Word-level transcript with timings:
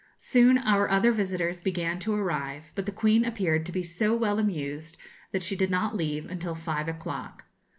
Soon 0.17 0.57
our 0.57 0.89
other 0.89 1.11
visitors 1.11 1.61
began 1.61 1.99
to 1.99 2.15
arrive; 2.15 2.71
but 2.73 2.87
the 2.87 2.91
Queen 2.91 3.23
appeared 3.23 3.67
to 3.67 3.71
be 3.71 3.83
so 3.83 4.15
well 4.15 4.39
amused 4.39 4.97
that 5.31 5.43
she 5.43 5.55
did 5.55 5.69
not 5.69 5.95
leave 5.95 6.25
until 6.25 6.55
five 6.55 6.87
o'clock. 6.87 7.45